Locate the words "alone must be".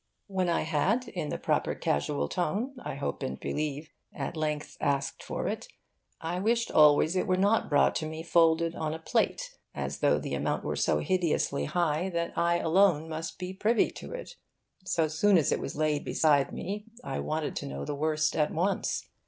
12.57-13.53